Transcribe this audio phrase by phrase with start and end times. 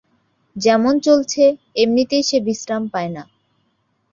[0.55, 1.43] যেমন চলছে,
[1.75, 3.23] এমনিতেই সে বিশ্রাম পায় না।